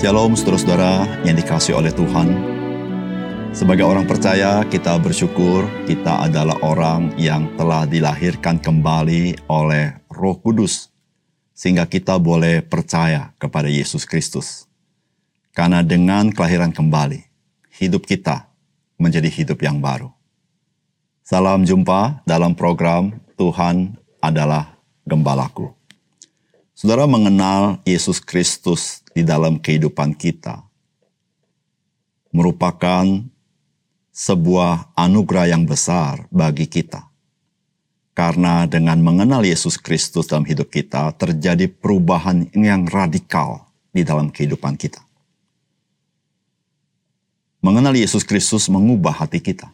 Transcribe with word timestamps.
Shalom 0.00 0.32
saudara-saudara 0.32 1.04
yang 1.28 1.36
dikasih 1.36 1.76
oleh 1.76 1.92
Tuhan. 1.92 2.32
Sebagai 3.52 3.84
orang 3.84 4.08
percaya, 4.08 4.64
kita 4.64 4.96
bersyukur 4.96 5.68
kita 5.84 6.24
adalah 6.24 6.56
orang 6.64 7.12
yang 7.20 7.52
telah 7.60 7.84
dilahirkan 7.84 8.56
kembali 8.56 9.44
oleh 9.52 10.00
Roh 10.08 10.40
Kudus, 10.40 10.88
sehingga 11.52 11.84
kita 11.84 12.16
boleh 12.16 12.64
percaya 12.64 13.36
kepada 13.36 13.68
Yesus 13.68 14.08
Kristus. 14.08 14.64
Karena 15.52 15.84
dengan 15.84 16.32
kelahiran 16.32 16.72
kembali, 16.72 17.20
hidup 17.76 18.08
kita 18.08 18.48
menjadi 18.96 19.28
hidup 19.28 19.60
yang 19.60 19.84
baru. 19.84 20.08
Salam 21.20 21.68
jumpa 21.68 22.24
dalam 22.24 22.56
program 22.56 23.20
Tuhan 23.36 24.00
adalah 24.24 24.80
Gembalaku. 25.04 25.76
Saudara 26.72 27.04
mengenal 27.04 27.84
Yesus 27.84 28.16
Kristus 28.24 28.99
di 29.10 29.26
dalam 29.26 29.58
kehidupan 29.58 30.14
kita 30.14 30.70
merupakan 32.30 33.04
sebuah 34.14 34.94
anugerah 34.94 35.46
yang 35.50 35.66
besar 35.66 36.26
bagi 36.30 36.66
kita. 36.66 37.06
Karena 38.14 38.66
dengan 38.66 39.00
mengenal 39.00 39.46
Yesus 39.46 39.80
Kristus 39.80 40.28
dalam 40.28 40.44
hidup 40.44 40.68
kita, 40.68 41.14
terjadi 41.16 41.70
perubahan 41.70 42.50
yang 42.52 42.84
radikal 42.90 43.70
di 43.94 44.04
dalam 44.04 44.28
kehidupan 44.28 44.76
kita. 44.76 45.00
Mengenal 47.60 47.96
Yesus 47.96 48.24
Kristus 48.24 48.68
mengubah 48.68 49.24
hati 49.24 49.40
kita. 49.40 49.72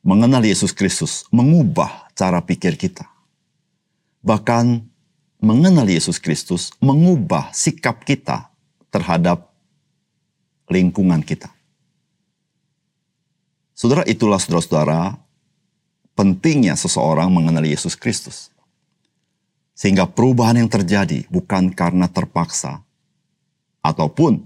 Mengenal 0.00 0.42
Yesus 0.46 0.70
Kristus 0.70 1.26
mengubah 1.34 2.08
cara 2.14 2.38
pikir 2.42 2.78
kita. 2.78 3.06
Bahkan 4.20 4.89
mengenal 5.40 5.88
Yesus 5.88 6.20
Kristus 6.20 6.70
mengubah 6.78 7.48
sikap 7.56 8.04
kita 8.04 8.52
terhadap 8.92 9.48
lingkungan 10.68 11.24
kita. 11.24 11.48
Saudara, 13.72 14.04
itulah 14.04 14.36
saudara-saudara 14.36 15.16
pentingnya 16.12 16.76
seseorang 16.76 17.32
mengenal 17.32 17.64
Yesus 17.64 17.96
Kristus. 17.96 18.52
Sehingga 19.72 20.04
perubahan 20.04 20.60
yang 20.60 20.68
terjadi 20.68 21.24
bukan 21.32 21.72
karena 21.72 22.04
terpaksa 22.04 22.84
ataupun 23.80 24.44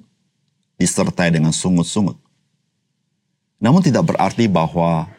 disertai 0.79 1.35
dengan 1.35 1.51
sungut-sungut. 1.51 2.15
Namun 3.59 3.83
tidak 3.83 4.15
berarti 4.15 4.47
bahwa 4.47 5.11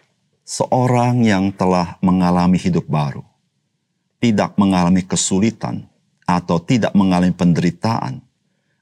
seorang 0.48 1.28
yang 1.28 1.52
telah 1.52 2.00
mengalami 2.00 2.56
hidup 2.56 2.88
baru 2.88 3.28
tidak 4.20 4.56
mengalami 4.56 5.04
kesulitan 5.06 5.86
atau 6.26 6.58
tidak 6.58 6.92
mengalami 6.98 7.32
penderitaan 7.32 8.20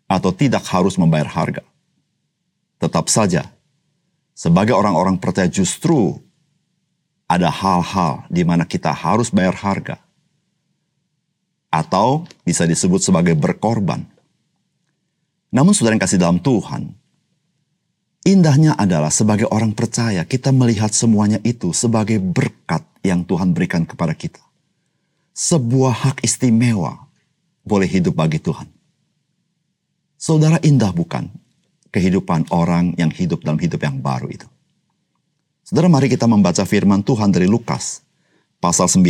atau 0.07 0.31
tidak 0.31 0.63
harus 0.71 0.95
membayar 0.95 1.27
harga. 1.27 1.63
Tetap 2.79 3.07
saja, 3.11 3.47
sebagai 4.35 4.75
orang-orang 4.75 5.19
percaya 5.19 5.47
justru 5.47 6.19
ada 7.27 7.49
hal-hal 7.49 8.27
di 8.27 8.43
mana 8.43 8.67
kita 8.67 8.91
harus 8.91 9.31
bayar 9.31 9.55
harga. 9.55 9.97
Atau 11.73 12.29
bisa 12.45 12.69
disebut 12.69 13.01
sebagai 13.01 13.33
berkorban. 13.33 14.05
Namun 15.49 15.73
saudara 15.73 15.97
yang 15.97 16.05
kasih 16.05 16.21
dalam 16.21 16.37
Tuhan, 16.37 16.93
indahnya 18.29 18.77
adalah 18.77 19.09
sebagai 19.09 19.49
orang 19.49 19.73
percaya 19.73 20.21
kita 20.21 20.53
melihat 20.53 20.93
semuanya 20.93 21.41
itu 21.41 21.73
sebagai 21.73 22.21
berkat 22.21 22.85
yang 23.01 23.25
Tuhan 23.25 23.57
berikan 23.57 23.89
kepada 23.89 24.13
kita 24.13 24.52
sebuah 25.33 25.93
hak 25.93 26.17
istimewa 26.21 27.09
boleh 27.65 27.89
hidup 27.89 28.13
bagi 28.13 28.37
Tuhan. 28.37 28.69
Saudara 30.15 30.61
indah 30.61 30.93
bukan 30.93 31.27
kehidupan 31.89 32.47
orang 32.53 32.93
yang 32.95 33.09
hidup 33.09 33.41
dalam 33.43 33.59
hidup 33.59 33.81
yang 33.81 33.99
baru 33.99 34.29
itu. 34.29 34.47
Saudara 35.65 35.89
mari 35.89 36.07
kita 36.07 36.29
membaca 36.29 36.63
firman 36.63 37.01
Tuhan 37.01 37.33
dari 37.33 37.49
Lukas 37.49 38.05
pasal 38.61 38.87
9 38.87 39.03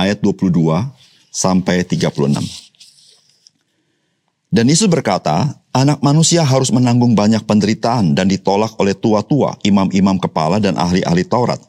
ayat 0.00 0.18
22 0.24 0.50
sampai 1.30 1.84
36. 1.84 2.66
Dan 4.46 4.64
Yesus 4.72 4.88
berkata, 4.88 5.58
anak 5.74 6.00
manusia 6.00 6.40
harus 6.40 6.72
menanggung 6.72 7.12
banyak 7.12 7.44
penderitaan 7.44 8.16
dan 8.16 8.30
ditolak 8.30 8.72
oleh 8.80 8.96
tua-tua, 8.96 9.58
imam-imam 9.66 10.16
kepala 10.16 10.56
dan 10.62 10.80
ahli-ahli 10.80 11.28
Taurat. 11.28 11.60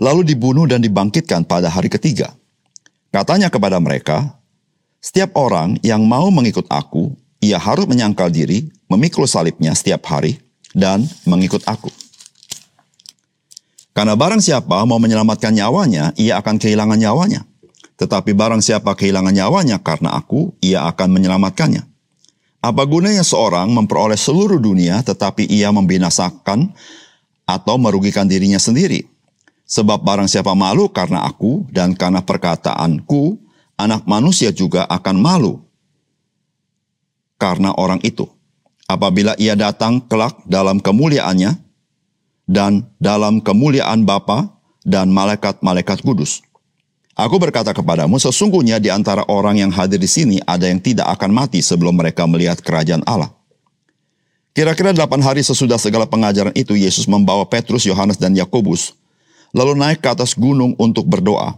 Lalu 0.00 0.32
dibunuh 0.32 0.64
dan 0.64 0.80
dibangkitkan 0.80 1.44
pada 1.44 1.68
hari 1.68 1.92
ketiga. 1.92 2.32
Katanya 3.14 3.46
kepada 3.46 3.78
mereka, 3.78 4.26
setiap 4.98 5.38
orang 5.38 5.78
yang 5.86 6.02
mau 6.02 6.34
mengikut 6.34 6.66
aku, 6.66 7.14
ia 7.38 7.62
harus 7.62 7.86
menyangkal 7.86 8.26
diri, 8.26 8.66
memikul 8.90 9.30
salibnya 9.30 9.70
setiap 9.70 10.02
hari, 10.10 10.42
dan 10.74 11.06
mengikut 11.22 11.62
aku. 11.62 11.94
Karena 13.94 14.18
barang 14.18 14.42
siapa 14.42 14.82
mau 14.82 14.98
menyelamatkan 14.98 15.54
nyawanya, 15.54 16.10
ia 16.18 16.42
akan 16.42 16.58
kehilangan 16.58 16.98
nyawanya. 16.98 17.46
Tetapi 17.94 18.34
barang 18.34 18.58
siapa 18.58 18.90
kehilangan 18.98 19.30
nyawanya 19.30 19.78
karena 19.78 20.18
aku, 20.18 20.50
ia 20.58 20.82
akan 20.82 21.14
menyelamatkannya. 21.14 21.86
Apa 22.66 22.82
gunanya 22.82 23.22
seorang 23.22 23.70
memperoleh 23.70 24.18
seluruh 24.18 24.58
dunia 24.58 25.06
tetapi 25.06 25.46
ia 25.46 25.70
membinasakan 25.70 26.74
atau 27.46 27.78
merugikan 27.78 28.26
dirinya 28.26 28.58
sendiri? 28.58 29.13
Sebab 29.64 30.04
barang 30.04 30.28
siapa 30.28 30.52
malu 30.52 30.92
karena 30.92 31.24
aku 31.24 31.64
dan 31.72 31.96
karena 31.96 32.20
perkataanku, 32.20 33.40
anak 33.80 34.04
manusia 34.04 34.52
juga 34.52 34.84
akan 34.86 35.16
malu 35.16 35.64
karena 37.40 37.72
orang 37.74 37.98
itu. 38.04 38.28
Apabila 38.84 39.32
ia 39.40 39.56
datang 39.56 40.04
kelak 40.04 40.36
dalam 40.44 40.76
kemuliaannya 40.76 41.56
dan 42.44 42.84
dalam 43.00 43.40
kemuliaan 43.40 44.04
Bapa 44.04 44.52
dan 44.84 45.08
malaikat-malaikat 45.08 46.04
kudus. 46.04 46.44
Aku 47.16 47.40
berkata 47.40 47.72
kepadamu, 47.72 48.20
sesungguhnya 48.20 48.76
di 48.76 48.92
antara 48.92 49.24
orang 49.30 49.56
yang 49.56 49.72
hadir 49.72 49.96
di 49.96 50.10
sini 50.10 50.36
ada 50.44 50.68
yang 50.68 50.82
tidak 50.82 51.08
akan 51.16 51.32
mati 51.32 51.64
sebelum 51.64 51.96
mereka 51.96 52.28
melihat 52.28 52.60
kerajaan 52.60 53.00
Allah. 53.08 53.32
Kira-kira 54.52 54.92
delapan 54.92 55.24
hari 55.24 55.40
sesudah 55.40 55.80
segala 55.80 56.04
pengajaran 56.04 56.52
itu, 56.52 56.76
Yesus 56.76 57.08
membawa 57.08 57.46
Petrus, 57.46 57.86
Yohanes, 57.86 58.18
dan 58.18 58.34
Yakobus 58.36 58.92
lalu 59.54 59.78
naik 59.78 60.02
ke 60.02 60.10
atas 60.10 60.34
gunung 60.34 60.74
untuk 60.76 61.06
berdoa. 61.06 61.56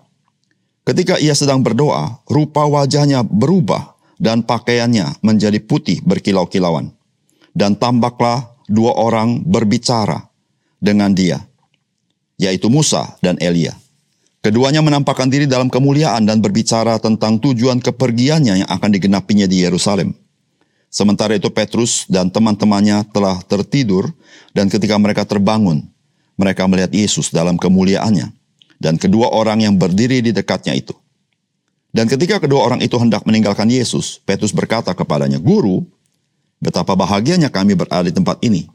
Ketika 0.87 1.19
ia 1.19 1.35
sedang 1.35 1.65
berdoa, 1.65 2.23
rupa 2.31 2.63
wajahnya 2.69 3.27
berubah 3.27 3.99
dan 4.23 4.47
pakaiannya 4.47 5.19
menjadi 5.25 5.59
putih 5.59 5.99
berkilau-kilauan. 6.07 6.95
Dan 7.57 7.75
tambaklah 7.75 8.53
dua 8.69 8.95
orang 8.95 9.43
berbicara 9.43 10.29
dengan 10.79 11.11
dia, 11.17 11.41
yaitu 12.37 12.69
Musa 12.69 13.17
dan 13.25 13.41
Elia. 13.41 13.75
Keduanya 14.45 14.79
menampakkan 14.79 15.27
diri 15.27 15.51
dalam 15.51 15.67
kemuliaan 15.67 16.23
dan 16.23 16.39
berbicara 16.39 17.03
tentang 17.03 17.43
tujuan 17.43 17.83
kepergiannya 17.83 18.63
yang 18.63 18.71
akan 18.71 18.91
digenapinya 18.95 19.49
di 19.49 19.67
Yerusalem. 19.67 20.15
Sementara 20.87 21.35
itu 21.35 21.51
Petrus 21.51 22.07
dan 22.07 22.31
teman-temannya 22.31 23.11
telah 23.11 23.43
tertidur 23.43 24.07
dan 24.55 24.71
ketika 24.71 24.95
mereka 25.03 25.27
terbangun, 25.27 25.91
mereka 26.37 26.69
melihat 26.69 26.93
Yesus 26.93 27.33
dalam 27.33 27.57
kemuliaannya 27.57 28.33
dan 28.81 29.01
kedua 29.01 29.33
orang 29.33 29.65
yang 29.65 29.75
berdiri 29.77 30.21
di 30.21 30.31
dekatnya 30.33 30.77
itu. 30.77 30.93
Dan 31.97 32.13
ketika 32.13 32.37
kedua 32.37 32.61
orang 32.61 32.85
itu 32.85 32.93
hendak 33.01 33.25
meninggalkan 33.25 33.65
Yesus, 33.73 34.21
Petrus 34.21 34.53
berkata 34.53 34.93
kepadanya, 34.93 35.41
Guru, 35.41 35.81
betapa 36.61 36.93
bahagianya 36.93 37.49
kami 37.49 37.73
berada 37.73 38.05
di 38.05 38.13
tempat 38.13 38.37
ini. 38.45 38.69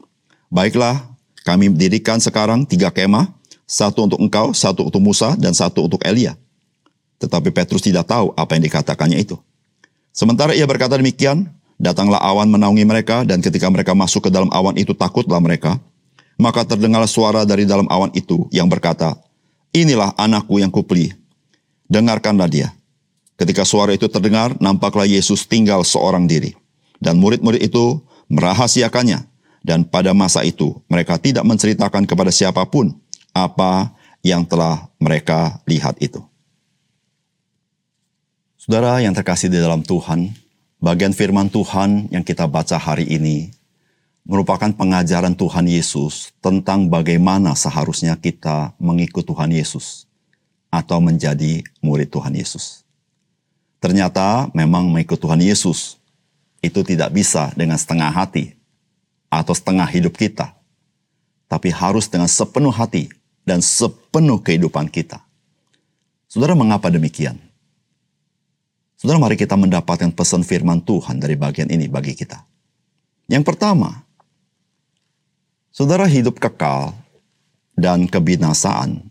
Baiklah, 0.50 1.06
kami 1.46 1.70
dirikan 1.70 2.18
sekarang 2.18 2.66
tiga 2.66 2.90
kemah, 2.90 3.30
satu 3.62 4.10
untuk 4.10 4.18
engkau, 4.18 4.50
satu 4.50 4.90
untuk 4.90 4.98
Musa, 4.98 5.38
dan 5.38 5.54
satu 5.54 5.86
untuk 5.86 6.02
Elia. 6.02 6.34
Tetapi 7.22 7.54
Petrus 7.54 7.86
tidak 7.86 8.10
tahu 8.10 8.34
apa 8.34 8.58
yang 8.58 8.66
dikatakannya 8.66 9.22
itu. 9.22 9.38
Sementara 10.10 10.50
ia 10.58 10.66
berkata 10.66 10.98
demikian, 10.98 11.46
datanglah 11.78 12.18
awan 12.18 12.50
menaungi 12.50 12.82
mereka, 12.82 13.22
dan 13.22 13.38
ketika 13.38 13.70
mereka 13.70 13.94
masuk 13.94 14.26
ke 14.26 14.30
dalam 14.34 14.50
awan 14.50 14.74
itu 14.74 14.98
takutlah 14.98 15.38
mereka, 15.38 15.78
maka 16.40 16.64
terdengar 16.64 17.04
suara 17.08 17.44
dari 17.44 17.68
dalam 17.68 17.88
awan 17.90 18.12
itu 18.16 18.48
yang 18.54 18.70
berkata, 18.70 19.18
Inilah 19.72 20.12
anakku 20.20 20.60
yang 20.60 20.68
kupilih. 20.68 21.16
Dengarkanlah 21.88 22.48
dia. 22.48 22.68
Ketika 23.40 23.64
suara 23.64 23.96
itu 23.96 24.04
terdengar, 24.04 24.52
nampaklah 24.60 25.08
Yesus 25.08 25.48
tinggal 25.48 25.80
seorang 25.80 26.28
diri. 26.28 26.52
Dan 27.00 27.16
murid-murid 27.16 27.64
itu 27.64 28.04
merahasiakannya. 28.28 29.24
Dan 29.64 29.88
pada 29.88 30.12
masa 30.12 30.44
itu, 30.44 30.76
mereka 30.92 31.16
tidak 31.16 31.46
menceritakan 31.48 32.04
kepada 32.04 32.28
siapa 32.28 32.68
pun 32.68 32.92
apa 33.32 33.96
yang 34.20 34.44
telah 34.44 34.92
mereka 35.00 35.62
lihat 35.64 35.96
itu. 36.04 36.20
Saudara 38.60 39.00
yang 39.00 39.16
terkasih 39.16 39.48
di 39.48 39.58
dalam 39.58 39.80
Tuhan, 39.82 40.36
bagian 40.78 41.16
firman 41.16 41.48
Tuhan 41.48 42.12
yang 42.12 42.22
kita 42.22 42.44
baca 42.46 42.76
hari 42.76 43.08
ini 43.08 43.50
merupakan 44.22 44.70
pengajaran 44.70 45.34
Tuhan 45.34 45.66
Yesus 45.66 46.30
tentang 46.38 46.86
bagaimana 46.86 47.58
seharusnya 47.58 48.14
kita 48.14 48.74
mengikut 48.78 49.26
Tuhan 49.26 49.50
Yesus 49.50 50.06
atau 50.70 51.02
menjadi 51.02 51.66
murid 51.82 52.08
Tuhan 52.08 52.32
Yesus. 52.38 52.86
Ternyata 53.82 54.46
memang 54.54 54.86
mengikut 54.86 55.18
Tuhan 55.18 55.42
Yesus 55.42 55.98
itu 56.62 56.86
tidak 56.86 57.10
bisa 57.10 57.50
dengan 57.58 57.74
setengah 57.74 58.14
hati 58.14 58.54
atau 59.26 59.50
setengah 59.50 59.88
hidup 59.90 60.14
kita, 60.14 60.54
tapi 61.50 61.74
harus 61.74 62.06
dengan 62.06 62.30
sepenuh 62.30 62.70
hati 62.70 63.10
dan 63.42 63.58
sepenuh 63.58 64.38
kehidupan 64.38 64.86
kita. 64.86 65.18
Saudara, 66.30 66.54
mengapa 66.54 66.88
demikian? 66.88 67.36
Saudara, 68.94 69.18
mari 69.18 69.34
kita 69.34 69.58
mendapatkan 69.58 70.14
pesan 70.14 70.46
firman 70.46 70.78
Tuhan 70.78 71.18
dari 71.18 71.34
bagian 71.34 71.66
ini 71.66 71.90
bagi 71.90 72.14
kita. 72.14 72.46
Yang 73.26 73.50
pertama, 73.50 74.06
saudara 75.72 76.04
hidup 76.04 76.36
kekal 76.36 76.92
dan 77.74 78.04
kebinasaan 78.04 79.08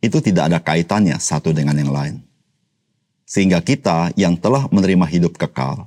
itu 0.00 0.18
tidak 0.24 0.48
ada 0.48 0.58
kaitannya 0.58 1.20
satu 1.20 1.52
dengan 1.52 1.76
yang 1.76 1.92
lain. 1.92 2.16
Sehingga 3.28 3.60
kita 3.60 4.16
yang 4.16 4.40
telah 4.40 4.64
menerima 4.72 5.04
hidup 5.04 5.36
kekal, 5.36 5.84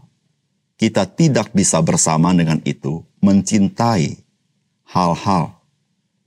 kita 0.77 1.09
tidak 1.09 1.49
bisa 1.57 1.81
bersama 1.81 2.29
dengan 2.37 2.61
itu 2.61 3.01
mencintai 3.17 4.21
hal-hal 4.85 5.57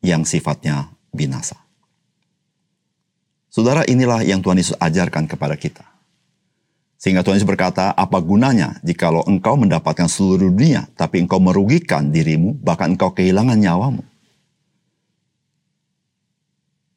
yang 0.03 0.27
sifatnya 0.27 0.91
binasa. 1.15 1.55
Saudara, 3.47 3.87
inilah 3.87 4.27
yang 4.27 4.43
Tuhan 4.43 4.59
Yesus 4.59 4.75
ajarkan 4.83 5.31
kepada 5.31 5.55
kita. 5.55 5.87
Sehingga 7.05 7.21
Tuhan 7.21 7.37
Yesus 7.37 7.45
berkata, 7.45 7.93
apa 7.93 8.17
gunanya 8.17 8.81
jikalau 8.81 9.21
engkau 9.29 9.61
mendapatkan 9.61 10.09
seluruh 10.09 10.49
dunia, 10.49 10.89
tapi 10.97 11.21
engkau 11.21 11.37
merugikan 11.37 12.09
dirimu, 12.09 12.57
bahkan 12.65 12.97
engkau 12.97 13.13
kehilangan 13.13 13.61
nyawamu. 13.61 14.01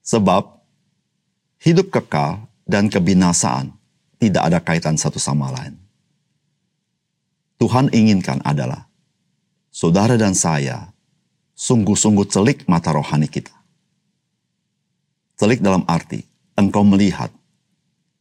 Sebab 0.07 0.63
hidup 1.59 1.91
kekal 1.91 2.39
dan 2.63 2.87
kebinasaan 2.87 3.75
tidak 4.15 4.43
ada 4.47 4.63
kaitan 4.63 4.95
satu 4.95 5.19
sama 5.19 5.51
lain. 5.51 5.75
Tuhan 7.59 7.91
inginkan 7.91 8.39
adalah 8.47 8.87
saudara 9.67 10.15
dan 10.15 10.31
saya 10.31 10.87
sungguh-sungguh 11.51 12.31
celik 12.31 12.63
mata 12.71 12.95
rohani 12.95 13.27
kita. 13.27 13.51
Celik 15.35 15.59
dalam 15.59 15.83
arti 15.83 16.23
engkau 16.55 16.87
melihat 16.87 17.27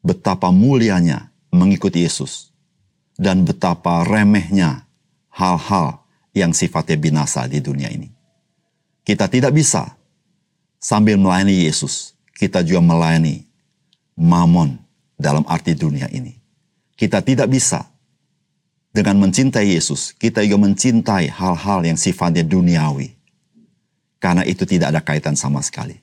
betapa 0.03 0.51
mulianya 0.51 1.31
mengikuti 1.57 2.05
Yesus 2.05 2.53
dan 3.17 3.49
betapa 3.49 4.05
remehnya 4.05 4.85
hal-hal 5.33 6.05
yang 6.37 6.53
sifatnya 6.53 7.01
binasa 7.01 7.49
di 7.49 7.65
dunia 7.65 7.89
ini. 7.89 8.13
Kita 9.03 9.27
tidak 9.27 9.57
bisa 9.57 9.97
sambil 10.77 11.17
melayani 11.17 11.65
Yesus, 11.65 12.13
kita 12.37 12.61
juga 12.61 12.85
melayani 12.85 13.49
mamon 14.17 14.77
dalam 15.17 15.45
arti 15.49 15.73
dunia 15.73 16.09
ini. 16.13 16.37
Kita 16.97 17.21
tidak 17.21 17.49
bisa 17.49 17.85
dengan 18.97 19.21
mencintai 19.21 19.77
Yesus, 19.77 20.17
kita 20.17 20.41
juga 20.41 20.65
mencintai 20.65 21.29
hal-hal 21.29 21.85
yang 21.85 22.01
sifatnya 22.01 22.41
duniawi. 22.41 23.13
Karena 24.17 24.41
itu 24.49 24.65
tidak 24.65 24.97
ada 24.97 25.01
kaitan 25.05 25.37
sama 25.37 25.61
sekali. 25.61 26.01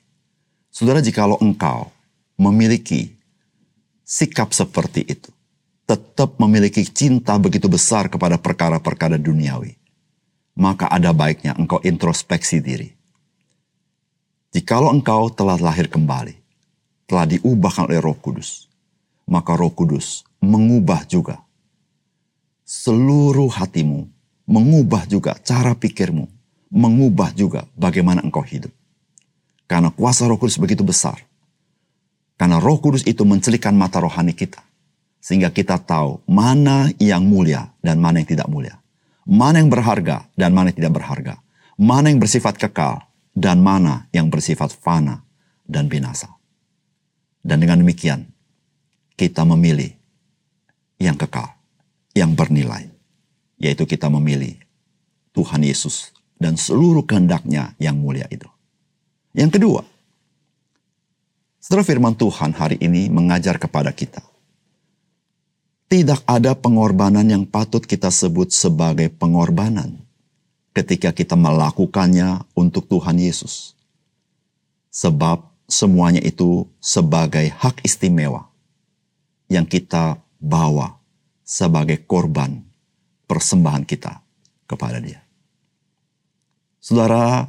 Saudara, 0.70 1.02
jikalau 1.02 1.34
engkau 1.42 1.90
memiliki 2.38 3.10
sikap 4.06 4.54
seperti 4.54 5.02
itu, 5.02 5.33
tetap 5.84 6.40
memiliki 6.40 6.84
cinta 6.88 7.36
begitu 7.36 7.68
besar 7.68 8.08
kepada 8.08 8.40
perkara-perkara 8.40 9.20
duniawi, 9.20 9.76
maka 10.56 10.88
ada 10.88 11.12
baiknya 11.12 11.52
engkau 11.56 11.80
introspeksi 11.84 12.64
diri 12.64 12.94
Jikalau 14.54 14.94
engkau 14.94 15.34
telah 15.34 15.58
lahir 15.58 15.90
kembali, 15.90 16.38
telah 17.10 17.26
diubahkan 17.26 17.90
oleh 17.90 17.98
roh 17.98 18.14
kudus, 18.14 18.70
maka 19.26 19.58
roh 19.58 19.74
kudus 19.74 20.22
mengubah 20.38 21.02
juga 21.10 21.42
seluruh 22.62 23.50
hatimu, 23.50 24.06
mengubah 24.46 25.10
juga 25.10 25.34
cara 25.42 25.74
pikirmu, 25.74 26.30
mengubah 26.70 27.34
juga 27.34 27.66
bagaimana 27.74 28.22
engkau 28.22 28.46
hidup. 28.46 28.70
Karena 29.66 29.90
kuasa 29.90 30.30
roh 30.30 30.38
kudus 30.38 30.54
begitu 30.54 30.86
besar. 30.86 31.18
Karena 32.38 32.62
roh 32.62 32.78
kudus 32.78 33.02
itu 33.10 33.26
mencelikan 33.26 33.74
mata 33.74 33.98
rohani 33.98 34.38
kita. 34.38 34.62
Sehingga 35.24 35.48
kita 35.48 35.80
tahu 35.80 36.20
mana 36.28 36.92
yang 37.00 37.24
mulia 37.24 37.72
dan 37.80 37.96
mana 37.96 38.20
yang 38.20 38.28
tidak 38.28 38.44
mulia. 38.52 38.76
Mana 39.24 39.56
yang 39.64 39.72
berharga 39.72 40.28
dan 40.36 40.52
mana 40.52 40.68
yang 40.68 40.84
tidak 40.84 41.00
berharga. 41.00 41.34
Mana 41.80 42.12
yang 42.12 42.20
bersifat 42.20 42.60
kekal 42.60 43.00
dan 43.32 43.64
mana 43.64 44.04
yang 44.12 44.28
bersifat 44.28 44.76
fana 44.76 45.24
dan 45.64 45.88
binasa. 45.88 46.28
Dan 47.40 47.64
dengan 47.64 47.80
demikian, 47.80 48.28
kita 49.16 49.48
memilih 49.48 49.96
yang 51.00 51.16
kekal, 51.16 51.56
yang 52.12 52.36
bernilai, 52.36 52.92
yaitu 53.56 53.88
kita 53.88 54.12
memilih 54.12 54.60
Tuhan 55.32 55.64
Yesus 55.64 56.12
dan 56.36 56.60
seluruh 56.60 57.08
kehendaknya 57.08 57.72
yang 57.80 57.96
mulia 57.96 58.28
itu. 58.28 58.46
Yang 59.32 59.56
kedua, 59.58 59.82
setelah 61.64 61.82
firman 61.82 62.12
Tuhan 62.12 62.52
hari 62.54 62.76
ini 62.76 63.08
mengajar 63.08 63.56
kepada 63.56 63.88
kita, 63.88 64.20
tidak 65.94 66.26
ada 66.26 66.58
pengorbanan 66.58 67.22
yang 67.22 67.46
patut 67.46 67.86
kita 67.86 68.10
sebut 68.10 68.50
sebagai 68.50 69.14
pengorbanan 69.14 70.02
ketika 70.74 71.14
kita 71.14 71.38
melakukannya 71.38 72.42
untuk 72.58 72.90
Tuhan 72.90 73.14
Yesus. 73.22 73.78
Sebab 74.90 75.46
semuanya 75.70 76.18
itu 76.18 76.66
sebagai 76.82 77.46
hak 77.46 77.86
istimewa 77.86 78.50
yang 79.46 79.62
kita 79.62 80.18
bawa 80.42 80.98
sebagai 81.46 82.02
korban 82.02 82.66
persembahan 83.30 83.86
kita 83.86 84.18
kepada 84.66 84.98
Dia. 84.98 85.22
Saudara, 86.82 87.46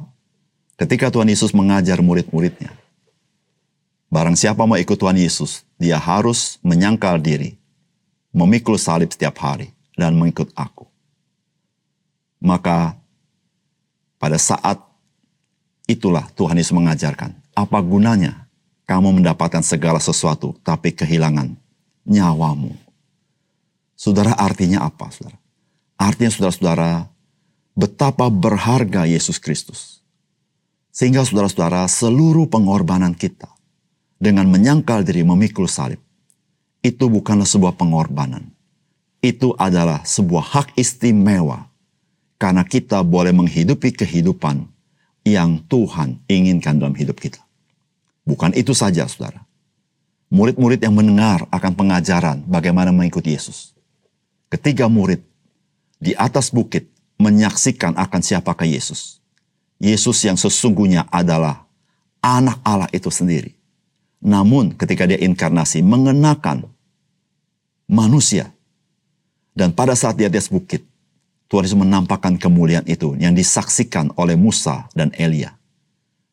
ketika 0.78 1.10
Tuhan 1.10 1.26
Yesus 1.26 1.50
mengajar 1.50 1.98
murid-muridnya, 1.98 2.70
barang 4.06 4.38
siapa 4.38 4.62
mau 4.70 4.78
ikut 4.78 4.94
Tuhan 4.94 5.18
Yesus, 5.18 5.66
dia 5.82 5.98
harus 5.98 6.62
menyangkal 6.62 7.18
diri, 7.18 7.58
memikul 8.36 8.76
salib 8.76 9.08
setiap 9.08 9.40
hari, 9.40 9.72
dan 9.96 10.12
mengikut 10.12 10.52
aku. 10.52 10.84
Maka 12.36 13.00
pada 14.20 14.36
saat 14.36 14.76
itulah 15.88 16.28
Tuhan 16.36 16.60
Yesus 16.60 16.76
mengajarkan, 16.76 17.32
apa 17.56 17.78
gunanya 17.80 18.44
kamu 18.84 19.16
mendapatkan 19.16 19.64
segala 19.64 19.96
sesuatu 19.96 20.52
tapi 20.60 20.92
kehilangan 20.92 21.56
nyawamu. 22.04 22.76
Saudara 23.96 24.36
artinya 24.36 24.84
apa 24.84 25.08
saudara? 25.08 25.40
Artinya 25.96 26.28
saudara-saudara 26.28 27.08
betapa 27.72 28.28
berharga 28.28 29.08
Yesus 29.08 29.40
Kristus. 29.40 30.04
Sehingga 30.92 31.24
saudara-saudara 31.24 31.88
seluruh 31.88 32.48
pengorbanan 32.48 33.16
kita 33.16 33.48
dengan 34.16 34.48
menyangkal 34.48 35.04
diri 35.04 35.24
memikul 35.24 35.68
salib. 35.68 36.00
Itu 36.86 37.10
bukanlah 37.10 37.50
sebuah 37.50 37.74
pengorbanan. 37.74 38.46
Itu 39.18 39.58
adalah 39.58 40.06
sebuah 40.06 40.54
hak 40.54 40.78
istimewa 40.78 41.66
karena 42.38 42.62
kita 42.62 43.02
boleh 43.02 43.34
menghidupi 43.34 43.90
kehidupan 43.90 44.70
yang 45.26 45.58
Tuhan 45.66 46.22
inginkan 46.30 46.78
dalam 46.78 46.94
hidup 46.94 47.18
kita. 47.18 47.42
Bukan 48.22 48.54
itu 48.54 48.70
saja, 48.70 49.10
saudara. 49.10 49.42
Murid-murid 50.30 50.78
yang 50.78 50.94
mendengar 50.94 51.42
akan 51.50 51.72
pengajaran 51.74 52.46
bagaimana 52.46 52.94
mengikuti 52.94 53.34
Yesus. 53.34 53.74
Ketiga 54.46 54.86
murid 54.86 55.26
di 55.98 56.14
atas 56.14 56.54
bukit 56.54 56.86
menyaksikan 57.18 57.98
akan 57.98 58.20
siapakah 58.22 58.66
Yesus. 58.66 59.18
Yesus 59.82 60.22
yang 60.22 60.38
sesungguhnya 60.38 61.10
adalah 61.10 61.66
anak 62.22 62.62
Allah 62.62 62.86
itu 62.94 63.10
sendiri. 63.10 63.58
Namun 64.22 64.74
ketika 64.74 65.06
dia 65.06 65.18
inkarnasi 65.18 65.82
mengenakan 65.82 66.66
manusia. 67.90 68.52
Dan 69.56 69.72
pada 69.72 69.96
saat 69.96 70.20
di 70.20 70.28
atas 70.28 70.52
bukit, 70.52 70.84
Tuhan 71.46 71.64
Yesus 71.64 71.78
menampakkan 71.78 72.36
kemuliaan 72.36 72.84
itu 72.84 73.14
yang 73.16 73.32
disaksikan 73.32 74.12
oleh 74.18 74.34
Musa 74.34 74.90
dan 74.92 75.14
Elia. 75.16 75.54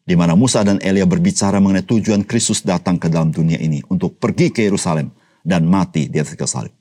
Di 0.03 0.19
mana 0.19 0.35
Musa 0.35 0.65
dan 0.67 0.83
Elia 0.83 1.07
berbicara 1.07 1.63
mengenai 1.63 1.87
tujuan 1.87 2.27
Kristus 2.27 2.65
datang 2.65 2.99
ke 2.99 3.07
dalam 3.07 3.31
dunia 3.31 3.55
ini 3.55 3.79
untuk 3.87 4.19
pergi 4.19 4.51
ke 4.51 4.67
Yerusalem 4.67 5.13
dan 5.45 5.63
mati 5.63 6.11
di 6.11 6.19
atas 6.19 6.35
salib. 6.49 6.73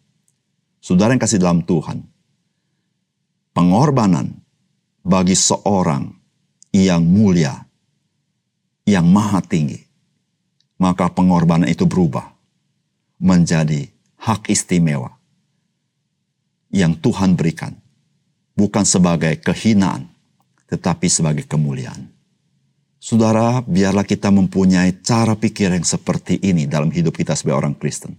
Saudara 0.82 1.14
yang 1.14 1.22
kasih 1.22 1.38
dalam 1.38 1.62
Tuhan, 1.62 2.02
pengorbanan 3.54 4.42
bagi 5.06 5.38
seorang 5.38 6.10
yang 6.74 7.06
mulia, 7.06 7.54
yang 8.82 9.06
maha 9.06 9.38
tinggi, 9.44 9.78
maka 10.82 11.06
pengorbanan 11.06 11.70
itu 11.70 11.86
berubah 11.86 12.26
menjadi 13.22 13.91
hak 14.22 14.46
istimewa 14.46 15.18
yang 16.70 16.94
Tuhan 16.94 17.34
berikan 17.34 17.74
bukan 18.54 18.86
sebagai 18.86 19.34
kehinaan, 19.42 20.06
tetapi 20.70 21.10
sebagai 21.10 21.44
kemuliaan. 21.44 22.06
Saudara, 23.02 23.58
biarlah 23.66 24.06
kita 24.06 24.30
mempunyai 24.30 25.02
cara 25.02 25.34
pikir 25.34 25.74
yang 25.74 25.82
seperti 25.82 26.38
ini 26.38 26.70
dalam 26.70 26.94
hidup 26.94 27.18
kita 27.18 27.34
sebagai 27.34 27.66
orang 27.66 27.74
Kristen. 27.74 28.14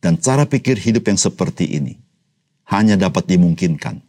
Dan 0.00 0.20
cara 0.20 0.44
pikir 0.44 0.76
hidup 0.76 1.08
yang 1.08 1.16
seperti 1.20 1.76
ini 1.76 1.96
hanya 2.68 2.96
dapat 2.96 3.28
dimungkinkan 3.28 4.00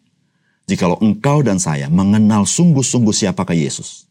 jikalau 0.68 0.96
engkau 1.04 1.44
dan 1.44 1.60
saya 1.60 1.92
mengenal 1.92 2.48
sungguh-sungguh 2.48 3.12
siapakah 3.12 3.56
Yesus. 3.56 4.08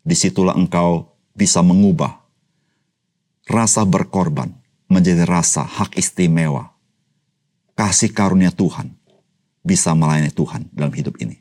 Di 0.00 0.16
situlah 0.16 0.56
engkau 0.56 1.12
bisa 1.36 1.60
mengubah 1.60 2.20
rasa 3.48 3.84
berkorban 3.84 4.59
menjadi 4.90 5.22
rasa 5.22 5.62
hak 5.62 5.94
istimewa. 5.94 6.74
Kasih 7.78 8.10
karunia 8.10 8.50
Tuhan 8.50 8.92
bisa 9.62 9.94
melayani 9.94 10.34
Tuhan 10.34 10.68
dalam 10.74 10.92
hidup 10.92 11.16
ini. 11.22 11.38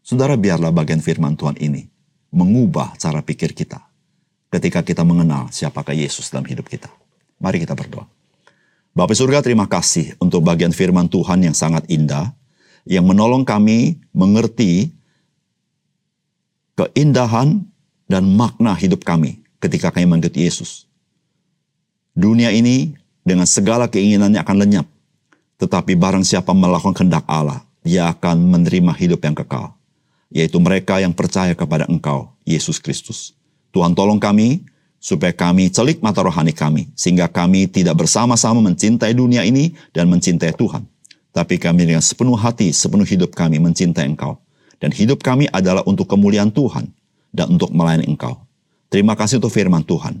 Saudara 0.00 0.34
biarlah 0.34 0.74
bagian 0.74 0.98
firman 0.98 1.36
Tuhan 1.36 1.60
ini 1.60 1.86
mengubah 2.32 2.96
cara 2.98 3.22
pikir 3.22 3.54
kita 3.54 3.78
ketika 4.50 4.82
kita 4.82 5.06
mengenal 5.06 5.52
siapakah 5.54 5.94
Yesus 5.94 6.32
dalam 6.32 6.48
hidup 6.48 6.66
kita. 6.66 6.90
Mari 7.38 7.62
kita 7.62 7.78
berdoa. 7.78 8.08
Bapak 8.90 9.14
surga 9.14 9.38
terima 9.38 9.70
kasih 9.70 10.18
untuk 10.18 10.42
bagian 10.42 10.74
firman 10.74 11.06
Tuhan 11.06 11.46
yang 11.46 11.54
sangat 11.54 11.86
indah, 11.86 12.34
yang 12.82 13.06
menolong 13.06 13.46
kami 13.46 14.02
mengerti 14.10 14.90
keindahan 16.74 17.62
dan 18.10 18.26
makna 18.34 18.74
hidup 18.74 19.06
kami 19.06 19.38
ketika 19.62 19.94
kami 19.94 20.10
mengikuti 20.10 20.42
Yesus. 20.42 20.89
Dunia 22.20 22.52
ini 22.52 22.92
dengan 23.24 23.48
segala 23.48 23.88
keinginannya 23.88 24.44
akan 24.44 24.56
lenyap, 24.60 24.84
tetapi 25.56 25.96
barang 25.96 26.20
siapa 26.20 26.52
melakukan 26.52 26.92
kehendak 26.92 27.24
Allah, 27.24 27.64
dia 27.80 28.12
akan 28.12 28.44
menerima 28.44 28.92
hidup 28.92 29.24
yang 29.24 29.32
kekal, 29.32 29.72
yaitu 30.28 30.60
mereka 30.60 31.00
yang 31.00 31.16
percaya 31.16 31.56
kepada 31.56 31.88
Engkau, 31.88 32.28
Yesus 32.44 32.76
Kristus. 32.76 33.32
Tuhan 33.72 33.96
tolong 33.96 34.20
kami 34.20 34.68
supaya 35.00 35.32
kami 35.32 35.72
celik 35.72 36.04
mata 36.04 36.20
rohani 36.20 36.52
kami, 36.52 36.92
sehingga 36.92 37.24
kami 37.24 37.64
tidak 37.72 37.96
bersama-sama 37.96 38.60
mencintai 38.60 39.16
dunia 39.16 39.40
ini 39.40 39.72
dan 39.96 40.12
mencintai 40.12 40.52
Tuhan. 40.52 40.84
Tapi 41.32 41.56
kami 41.56 41.88
dengan 41.88 42.04
sepenuh 42.04 42.36
hati, 42.36 42.68
sepenuh 42.68 43.08
hidup 43.08 43.32
kami 43.32 43.56
mencintai 43.56 44.04
Engkau. 44.04 44.36
Dan 44.76 44.92
hidup 44.92 45.24
kami 45.24 45.48
adalah 45.48 45.80
untuk 45.88 46.04
kemuliaan 46.04 46.52
Tuhan 46.52 46.84
dan 47.32 47.48
untuk 47.48 47.72
melayani 47.72 48.04
Engkau. 48.12 48.44
Terima 48.92 49.16
kasih 49.16 49.40
untuk 49.40 49.56
firman 49.56 49.80
Tuhan. 49.88 50.20